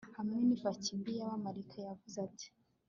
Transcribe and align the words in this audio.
Hamwe 0.17 0.37
nipaki 0.47 0.91
mbi 0.99 1.11
yamakarita 1.19 1.77
Yavuze 1.87 2.17
ati 2.27 2.47